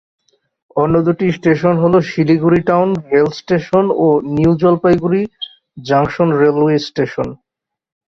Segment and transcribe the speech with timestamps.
[0.75, 5.21] অন্য দুটি স্টেশন হল শিলিগুড়ি টাউন রেল স্টেশন ও new Jalpaiguri
[5.77, 7.27] junction railway station.